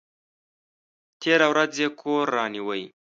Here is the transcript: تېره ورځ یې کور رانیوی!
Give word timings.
تېره 1.21 1.47
ورځ 1.51 1.73
یې 1.81 1.87
کور 2.01 2.25
رانیوی! 2.37 2.83